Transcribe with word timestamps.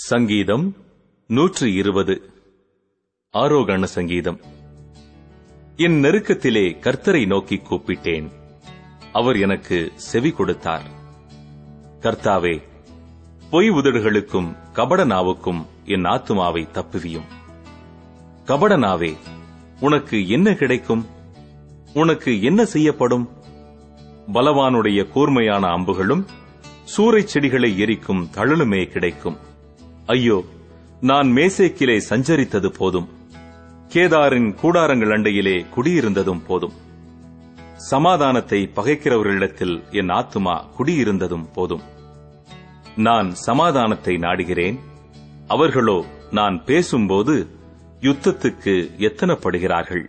சங்கீதம் 0.00 0.76
நூற்று 1.26 1.74
இருபது 1.74 2.30
ஆரோகண 3.32 3.84
சங்கீதம். 3.84 4.40
என் 5.76 6.02
நெருக்கத்திலே 6.02 6.76
கர்த்தரை 6.80 7.26
நோக்கி 7.26 7.56
கூப்பிட்டேன். 7.56 8.30
அவர் 9.12 9.36
எனக்கு 9.36 9.92
செவி 9.94 10.30
கொடுத்தார். 10.30 10.82
கர்த்தாவே 12.00 12.62
பொய் 13.50 13.70
உதடுகளுக்கும் 13.70 14.72
கபட 14.72 15.04
நாவுக்கும் 15.04 15.66
என் 15.84 16.02
ஆத்துமாவை 16.02 16.68
தப்புவியும். 16.70 17.26
கபட 18.44 18.76
நாவே 18.76 19.16
உனக்கு 19.80 20.28
என்ன 20.28 20.54
கிடைக்கும்? 20.54 21.06
உனக்கு 21.94 22.42
என்ன 22.42 22.64
செய்யப்படும்? 22.64 23.30
பலவானுடைய 24.32 25.08
கூர்மையான 25.08 25.66
அம்புகளும் 25.66 26.24
சூறைச் 26.96 27.28
செடிகளை 27.34 27.78
எரிக்கும் 27.78 28.28
தழலுமே 28.34 28.86
கிடைக்கும். 28.86 29.46
ஐயோ 30.08 30.44
நான் 31.00 31.28
மேசேக்கிலே 31.28 31.96
சஞ்சரித்தது 32.08 32.66
போதும். 32.66 33.08
கேதாரின் 33.88 34.48
கூடாரங்கள் 34.62 35.12
அண்டையிலே 35.12 35.66
குடியிருந்ததும் 35.76 36.44
போதும். 36.46 36.72
சமாதானத்தை 37.76 38.70
பகைக்கிறவர்களிடத்தில் 38.76 39.74
என் 39.90 40.08
ஆத்துமா 40.08 40.64
குடியிருந்ததும் 40.78 41.46
போதும். 41.52 41.82
நான் 42.96 43.34
சமாதானத்தை 43.34 44.16
நாடுகிறேன். 44.16 44.78
அவர்களோ 45.46 46.04
நான் 46.30 46.64
பேசும்போது 46.64 47.46
யுத்தத்துக்கு 48.00 48.74
எத்தனப்படுகிறார்கள்? 48.98 50.04